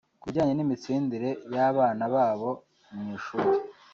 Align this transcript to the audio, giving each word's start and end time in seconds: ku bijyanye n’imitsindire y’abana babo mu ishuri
ku 0.19 0.25
bijyanye 0.27 0.53
n’imitsindire 0.55 1.29
y’abana 1.55 2.03
babo 2.13 2.49
mu 2.93 3.03
ishuri 3.17 3.57